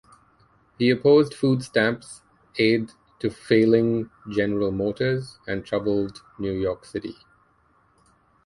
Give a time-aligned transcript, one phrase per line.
[0.79, 2.21] He opposed Food Stamps,
[2.57, 7.13] aid to failing General Motors and troubled New York City.